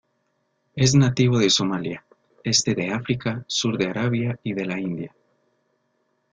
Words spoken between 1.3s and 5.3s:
de Somalia, este de África, sur de Arabia y de la India.